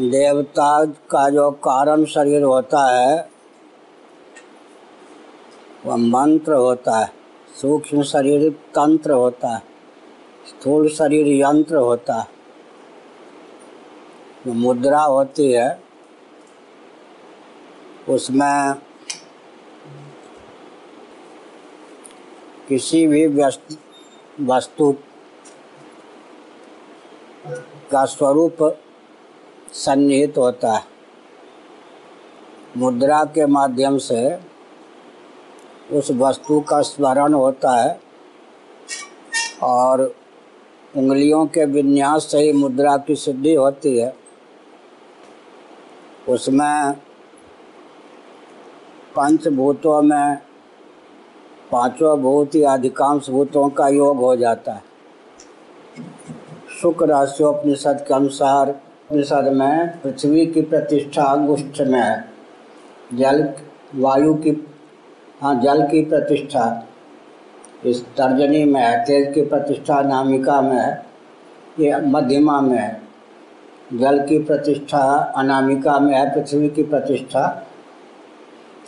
[0.00, 3.30] देवता का जो कारण शरीर होता है,
[5.86, 7.12] वह मंत्र होता है,
[7.60, 9.62] सूक्ष्म शरीर तंत्र होता है,
[10.48, 12.26] स्थूल शरीर यंत्र होता है।
[14.46, 15.82] जो मुद्रा होती है,
[18.08, 18.74] उसमें
[22.68, 23.26] किसी भी
[24.46, 24.92] वस्तु
[27.90, 28.62] का स्वरूप
[29.74, 30.82] सन्निहित होता है।
[32.76, 34.38] मुद्रा के माध्यम से
[35.92, 38.00] उस वस्तु का स्मरण होता है
[39.62, 40.02] और
[40.96, 44.14] उंगलियों के विन्यास से ही मुद्रा की सिद्धि होती है।
[46.28, 46.92] उसमें
[49.16, 50.36] पंचभूतों में
[51.72, 54.82] पाँचों भूत या अधिकांश भूतों का योग हो जाता है।
[56.80, 58.80] शुक्र राशियोपनिषद के अनुसार
[59.14, 62.24] उपनिषद में पृथ्वी की प्रतिष्ठा अंगुष्ठ में है
[63.14, 63.42] जल
[63.94, 64.50] वायु की
[65.42, 66.64] हाँ जल की प्रतिष्ठा,
[67.86, 71.06] इस तर्जनी में है तेज की प्रतिष्ठा नामिका में है
[71.80, 73.02] ये मध्यमा में है
[73.94, 75.04] जल की प्रतिष्ठा
[75.36, 77.46] अनामिका में है पृथ्वी की प्रतिष्ठा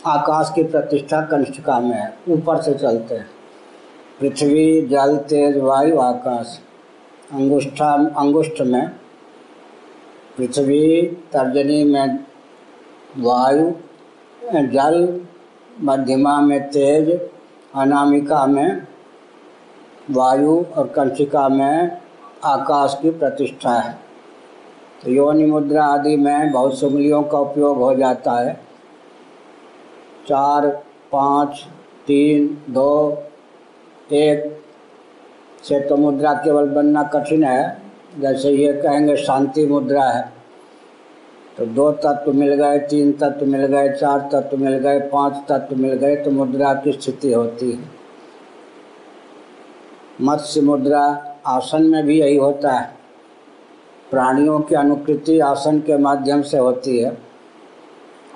[0.07, 3.27] आकाश की प्रतिष्ठा कनिष्ठिका में है ऊपर से चलते हैं।
[4.19, 6.59] पृथ्वी, जल, तेज, वायु, आकाश,
[7.33, 8.91] अंगुष्ठा, अंगुष्ठ में
[10.37, 12.25] पृथ्वी, तर्जनी में
[13.17, 13.71] वायु,
[14.53, 15.21] जल,
[15.81, 17.21] मध्यमा में तेज,
[17.75, 18.87] अनामिका में
[20.11, 22.01] वायु और कंठिका में
[22.43, 23.97] आकाश की प्रतिष्ठा है।
[25.03, 28.53] तो योनि मुद्रा आदि में बहुत सुंगलियों का उपयोग हो जाता है।
[30.27, 30.67] चार,
[31.11, 31.67] पाँच,
[32.07, 33.23] तीन, दो,
[34.11, 34.63] एक,
[35.63, 37.86] से तो मुद्रा केवल बनना कठिन है।
[38.17, 40.31] जैसे ये कहेंगे शांति मुद्रा है
[41.57, 45.75] तो दो तत्व मिल गए, तीन तत्व मिल गए, चार तत्व मिल गए, पाँच तत्व
[45.75, 47.95] मिल गए तो मुद्रा की स्थिति होती है।
[50.21, 51.01] मत्स्य मुद्रा
[51.47, 52.95] आसन में भी यही होता है।
[54.11, 57.17] प्राणियों की अनुकृति आसन के माध्यम से होती है।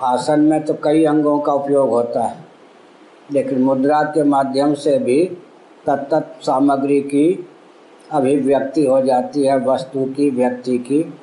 [0.02, 2.44] आसन में तो कई अंगों का उपयोग होता है,
[3.32, 5.24] लेकिन मुद्रा के माध्यम से भी
[5.86, 7.32] तत्त सामग्री की
[8.12, 11.14] अभिव्यक्ति हो जाती है, वस्तु की, व्यक्ति की।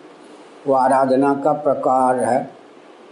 [0.67, 2.43] वो आराधना का प्रकार है।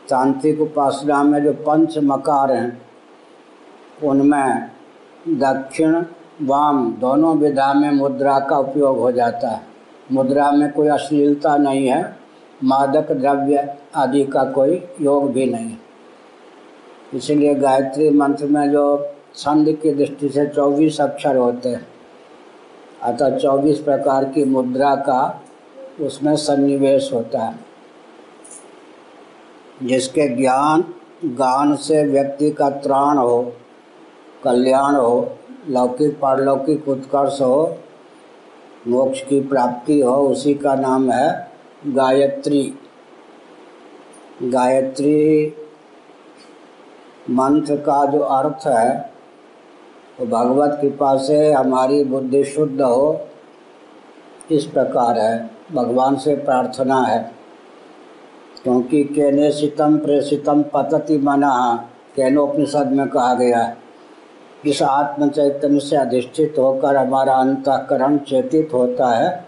[0.09, 2.81] तांत्रिक उपासना में जो पंच मकार हैं,
[4.03, 4.71] उनमें
[5.27, 6.03] दक्षिण,
[6.41, 9.61] वाम दोनों विधा में मुद्रा का उपयोग हो जाता है।
[10.11, 12.15] मुद्रा में कोई अश्लीलता नहीं है,
[12.63, 15.77] मादक द्रव्य आदि का कोई योग भी नहीं।
[17.13, 21.87] इसलिए गायत्री मंत्र में जो छंद की दृष्टि से चौबीस अक्षर होते हैं
[23.03, 25.41] अतः चौबीस प्रकार की मुद्रा का
[26.01, 27.59] उसमें सन्निवेश होता है।
[29.83, 30.93] जिसके ज्ञान
[31.25, 33.53] गान से व्यक्ति का त्राण हो,
[34.43, 35.37] कल्याण हो,
[35.69, 37.77] लौकिक, पारलौकिक उत्कर्ष हो,
[38.87, 41.51] मोक्ष की प्राप्ति हो, उसी का नाम है
[41.87, 42.73] गायत्री।
[44.43, 45.53] गायत्री
[47.29, 49.16] मंत्र का जो अर्थ है
[50.19, 53.21] वो भगवत कृपा से हमारी बुद्धि शुद्ध हो।
[54.51, 57.31] इस प्रकार है। भगवान से प्रार्थना है।
[58.63, 63.77] क्योंकि केने सितम प्रेषितम पतति मना केनोपनिषद में कहा गया है।
[64.65, 69.45] इस आत्म चैतन्य से अधिष्ठित होकर हमारा अंतकरण चेतित होता है।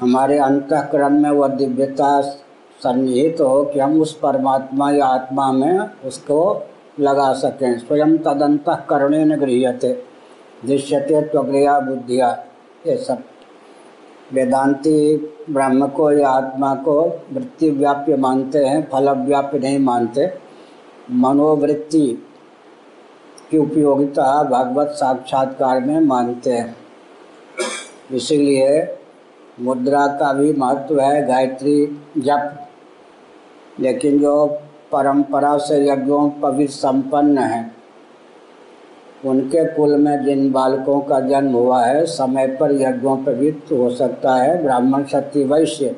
[0.00, 6.66] हमारे अंतकरण में वह दिव्यता सन्निहित हो कि हम उस परमात्मा या आत्मा में उसको
[7.00, 10.02] लगा सकें। स्वयं तदंतकरणे न गृहते
[10.66, 12.46] दृश्यते त्वग्रिया बुद्धिया।
[12.86, 13.18] ये सब।
[14.32, 15.16] वेदांती
[15.50, 17.02] ब्रह्म को या आत्मा को
[17.32, 20.30] वृत्ति व्याप्य मानते हैं, फल व्याप्य नहीं मानते।
[21.10, 22.26] मनोवृत्ति
[23.50, 26.76] की उपयोगिता भागवत साक्षात्कार में मानते हैं।
[28.12, 28.98] इसीलिए
[29.60, 31.86] मुद्रा का भी महत्व है, गायत्री
[32.18, 32.68] जप।
[33.80, 34.60] लेकिन जो
[34.92, 37.74] परंपरा से यज्ञों पवित्र संपन्न है।
[39.24, 44.34] उनके कुल में जिन बालकों का जन्म हुआ है, समय पर यज्ञों पवित्र हो सकता
[44.34, 45.96] है। ब्राह्मण क्षत्रिय वैश्य,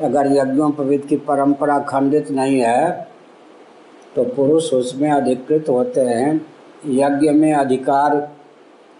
[0.00, 3.06] अगर यज्ञों पवित्र की परंपरा खंडित नहीं है
[4.16, 6.40] तो पुरुष उसमें अधिकृत होते हैं।
[6.86, 8.28] यज्ञ में अधिकार,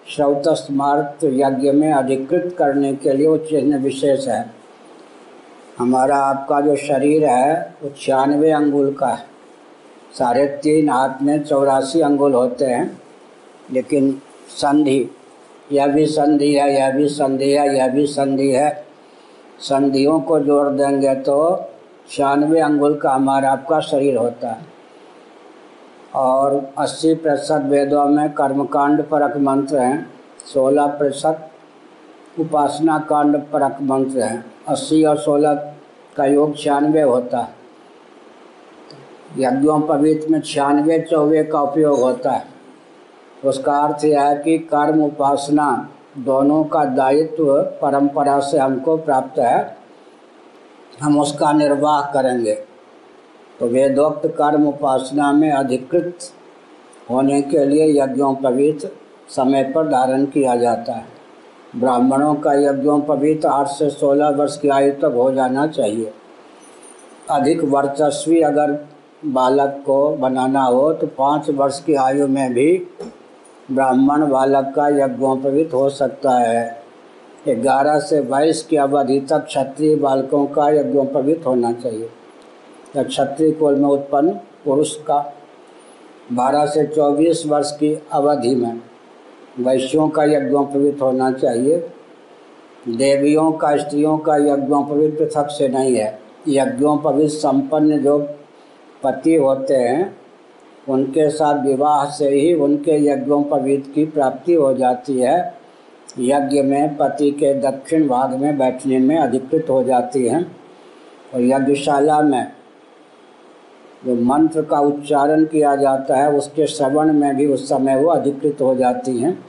[0.07, 4.45] श्रौतस्मार्थ यज्ञ में अधिकृत करने के लिए वो चिन्ह विशेष है।
[5.79, 9.27] हमारा आपका जो शरीर है, वो छियानवे अंगुल का है।
[10.19, 13.01] साढ़े तीन हाथ में चौरासी अंगुल होते हैं,
[13.73, 15.11] लेकिन संधि,
[15.73, 18.85] यह भी संधि है, यह भी संधि है, यह भी संधि है।
[19.61, 21.67] संधियों को जोड़ देंगे तो
[22.11, 24.67] छियानवे अंगुल का हमारा आपका शरीर होता है।
[26.15, 30.11] और 80 प्रतिशत वेदों में कर्मकांड परक मंत्र हैं
[30.55, 31.48] 16 प्रतिशत
[32.41, 35.55] उपासना कांड परक मंत्र हैं। 80 और 16
[36.17, 37.59] का योग छियानवे होता है।
[39.39, 42.47] यज्ञोपवीत में छियानवे, चौवे का उपयोग होता है।
[43.45, 45.89] उसका अर्थ यह है कि कर्म, उपासना
[46.19, 49.77] दोनों का दायित्व परंपरा से हमको प्राप्त है।
[51.03, 52.55] हम उसका निर्वाह करेंगे।
[53.61, 56.19] तो वेदोक्त कर्म, उपासना में अधिकृत
[57.11, 58.97] होने के लिए यज्ञोपवीत
[59.29, 61.18] समय पर धारण किया जाता है।
[61.77, 66.13] ब्राह्मणों का यज्ञों यज्ञोपवीत आठ से सोलह वर्ष की आयु तक हो जाना चाहिए।
[67.31, 68.87] अधिक वर्चस्वी अगर
[69.25, 72.87] बालक को बनाना हो तो पाँच वर्ष की आयु में भी
[73.73, 76.83] ब्राह्मण बालक का यज्ञोपवीत हो सकता है।
[77.49, 82.11] ग्यारह से बाईस की अवधि तक क्षत्रिय बालकों का यज्ञोपवीत होना चाहिए।
[82.97, 84.31] या क्षत्रिय कुल में उत्पन्न
[84.65, 85.35] पुरुष का।
[86.33, 88.81] बारह से चौबीस वर्ष की अवधि में।
[89.61, 91.91] वैश्यों का यज्ञोपवीत होना चाहिए।
[92.89, 98.19] देवियों का, स्त्रियों का यज्ञोपवीत पृथक से नहीं है। यज्ञोपवीत संपन्न जो
[99.05, 100.17] पति होते हैं,
[100.89, 105.55] उनके साथ विवाह से ही उनके यज्ञोपवीत की प्राप्ति हो जाती है।
[106.19, 110.57] यज्ञ में पति के दक्षिण भाग में बैठने में अधिकृत हो जाती हैं।
[111.35, 112.53] और यज्ञशाला में
[114.07, 118.61] जो मंत्र का उच्चारण किया जाता है, उसके श्रवण में भी उस समय वो अधिकृत
[118.61, 119.45] हो जाती हैं।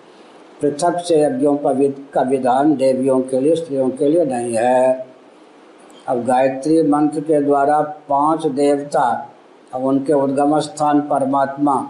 [0.62, 1.58] पृथक से यज्ञों
[2.14, 5.08] का विधान देवियों के लिए, स्त्रियों के लिए नहीं है।
[6.08, 9.30] अब गायत्री मंत्र के द्वारा पाँच देवता,
[9.74, 11.90] अब उनके उद्गम स्थान परमात्मा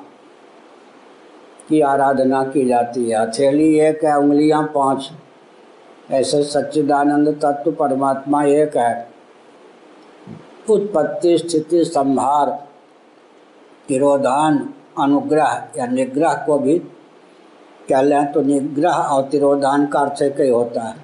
[1.70, 5.12] की आराधना की जाती है। हथेली एक है, उंगलियाँ पाँच।
[6.12, 9.09] ऐसे सच्चिदानंद तत्व परमात्मा एक है।
[10.70, 12.50] उत्पत्ति स्थिति संहार
[13.88, 14.58] तिरोधान
[15.00, 16.78] अनुग्रह या निग्रह को भी
[17.90, 20.96] कह लें तो निग्रह और तिरोधान का अर्थ एक ही होता है।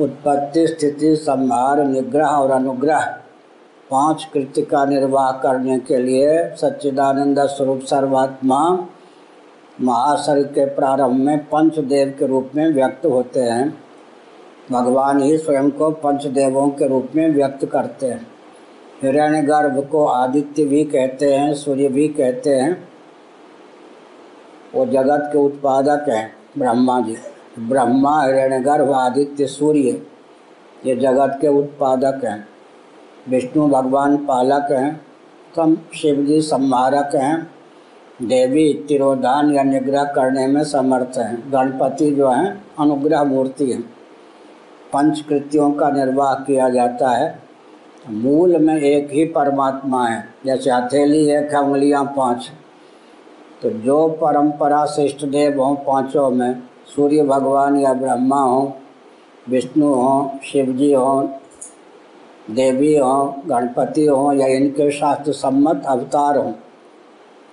[0.00, 3.04] उत्पत्ति स्थिति संहार निग्रह और अनुग्रह
[3.90, 8.60] पाँच कृत्य का निर्वाह करने के लिए सच्चिदानंद स्वरूप सर्वात्मा
[9.80, 13.68] महाशरीर के प्रारंभ में पंचदेव के रूप में व्यक्त होते हैं।
[14.72, 18.35] भगवान ही स्वयं को पंचदेवों के रूप में व्यक्त करते हैं।
[19.02, 22.88] हिरण्य गर्भ को आदित्य भी कहते हैं, सूर्य भी कहते हैं।
[24.74, 27.16] वो जगत के उत्पादक हैं, ब्रह्मा जी।
[27.58, 30.02] ब्रह्मा हिरण्य गर्भ आदित्य, सूर्य,
[30.86, 32.48] ये जगत के उत्पादक हैं।
[33.28, 35.00] विष्णु भगवान पालक हैं,
[35.56, 37.50] तम शिव जी संहारक हैं।
[38.22, 43.82] देवी तिरोधान या निग्रह करने में समर्थ हैं। गणपति जो हैं, अनुग्रह मूर्ति हैं।
[44.92, 47.45] पंचकृतियों का निर्वाह किया जाता है।
[48.10, 52.50] मूल में एक ही परमात्मा है। जैसे हथेली एक है, उंगलियाँ पाँच।
[53.62, 56.62] तो जो परंपरा से इष्ट देव हों पाँचों में,
[56.96, 58.70] सूर्य भगवान या ब्रह्मा हों,
[59.48, 61.26] विष्णु हों शिव जी हों,
[62.50, 66.52] देवी हों, गणपति हों, या इनके शास्त्र सम्मत अवतार हों,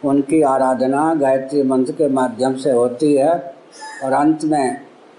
[0.05, 3.53] उनकी आराधना गायत्री मंत्र के माध्यम से होती है।
[4.03, 4.77] और अंत में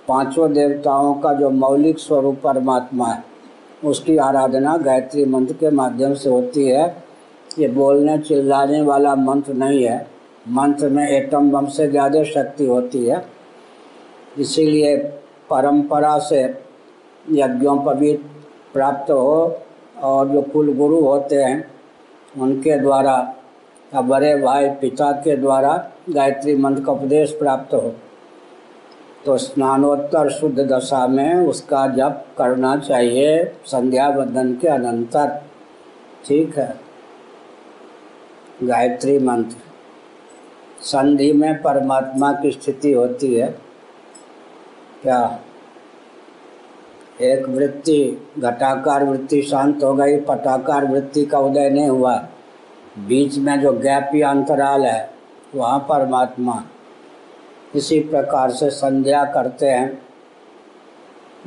[0.09, 3.34] पाँचों देवताओं का जो मौलिक स्वरूप परमात्मा है
[3.85, 6.87] उसकी आराधना गायत्री मंत्र के माध्यम से होती है।
[7.59, 10.07] ये बोलने, चिल्लाने वाला मंत्र नहीं है।
[10.49, 13.25] मंत्र में एटम बम से ज़्यादा शक्ति होती है।
[14.39, 14.97] इसीलिए
[15.51, 16.43] परंपरा से
[17.31, 18.13] यज्ञों पर भी
[18.75, 19.59] प्राप्त हो
[20.03, 21.65] और जो कुल गुरु होते हैं,
[22.39, 23.17] उनके द्वारा,
[23.93, 25.73] या बड़े भाई पिता के द्वारा
[26.11, 27.93] गायत्री मंत्र का उपदेश प्राप्त हो।
[29.27, 35.43] तो स्नानोत्तर शुद्ध दशा में उसका जप करना चाहिए संध्या बंधन के अनंतर।
[36.27, 36.77] ठीक है?
[38.63, 39.57] गायत्री मंत्र।
[40.81, 43.59] संधि में परमात्मा की स्थिति होती है।
[45.03, 45.39] क्या?
[47.21, 52.17] एक वृत्ति, घटाकार वृत्ति शांत हो गई, पटाकार वृत्ति का उदय नहीं हुआ।
[52.99, 55.11] बीच में जो गैप या अंतराल है,
[55.55, 56.65] वहाँ परमात्मा।
[57.77, 60.03] इसी प्रकार से संध्या करते हैं।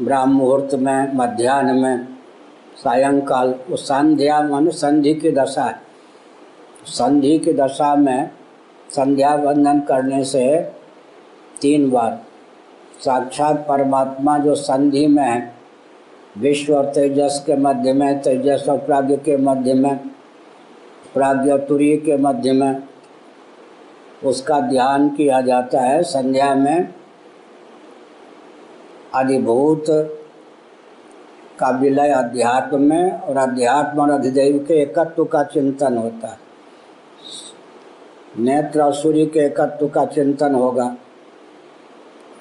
[0.01, 2.07] ब्राह्म मुहूर्त में, मध्यान्ह में,
[2.77, 5.81] सायंकाल वो संध्या मान संधि की दशा है।
[6.86, 8.29] संधि की दशा में
[8.89, 10.62] संध्या वंदन करने से
[11.62, 12.22] तीन बार
[13.00, 15.53] साक्षात परमात्मा जो संधि में है,
[16.38, 19.98] विश्व और तेजस के मध्य में, तेजस और प्राग्ञ के मध्य में,
[21.13, 22.84] प्राग्ञ और तुरीय के मध्य में
[24.25, 26.93] उसका ध्यान किया जाता है। संध्या में
[29.15, 29.86] अधिभूत
[31.59, 36.38] का विलय अध्यात्म में और अध्यात्म और अधिदेव के एकत्व का चिंतन होता है।
[38.39, 40.95] नेत्र और सूर्य के एकत्व का चिंतन होगा।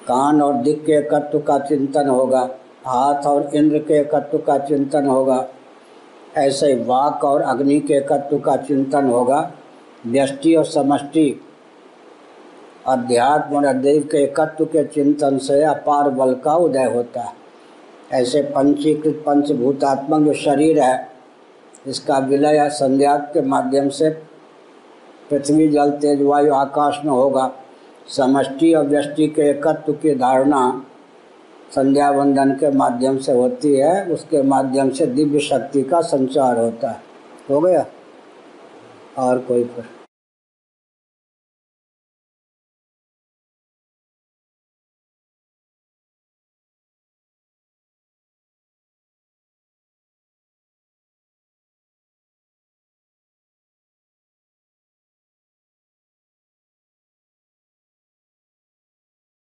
[0.07, 2.49] कान और दिक के एकत्व का चिंतन होगा।
[2.87, 5.47] हाथ और इंद्र के एकत्व का चिंतन होगा।
[6.37, 9.51] ऐसे वाक और अग्नि के एकत्व का चिंतन होगा।
[10.07, 11.41] व्यष्टि और समष्टि
[12.87, 17.33] अध्यात्म और अदैव के एकत्व के चिंतन से अपार बल का उदय होता है।
[18.13, 21.09] ऐसे पंचीकृत पंचभूतात्मक जो शरीर है,
[21.87, 24.09] इसका विलय संध्या के माध्यम से
[25.29, 27.51] पृथ्वी, जल, तेज, वायु, आकाश में होगा।
[28.07, 30.81] समष्टि और व्यष्टि के एकत्व की धारणा
[31.75, 36.89] संध्या वंदन के माध्यम से होती है। उसके माध्यम से दिव्य शक्ति का संचार होता
[36.89, 37.01] है।
[37.49, 37.85] हो गया?
[39.17, 40.06] और कोई प्रश्न?